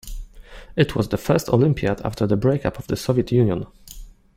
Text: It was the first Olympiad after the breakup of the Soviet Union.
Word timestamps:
It 0.75 0.95
was 0.95 1.09
the 1.09 1.17
first 1.19 1.47
Olympiad 1.49 2.01
after 2.03 2.25
the 2.25 2.35
breakup 2.35 2.79
of 2.79 2.87
the 2.87 2.95
Soviet 2.95 3.31
Union. 3.31 3.67